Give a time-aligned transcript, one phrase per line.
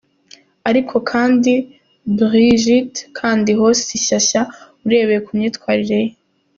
[0.69, 1.51] Ariko kandi
[2.17, 4.41] Brig.Kandiho si shyashya,
[4.85, 6.11] urebeye ku myitwarire ye.